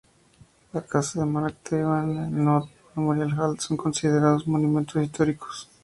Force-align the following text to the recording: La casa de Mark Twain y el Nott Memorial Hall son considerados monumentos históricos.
La 0.73 0.81
casa 0.83 1.19
de 1.19 1.27
Mark 1.27 1.57
Twain 1.61 2.11
y 2.11 2.17
el 2.17 2.43
Nott 2.43 2.67
Memorial 2.95 3.39
Hall 3.39 3.59
son 3.59 3.77
considerados 3.77 4.47
monumentos 4.47 4.99
históricos. 5.03 5.69